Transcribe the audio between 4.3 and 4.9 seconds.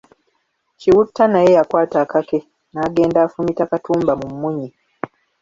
munnye.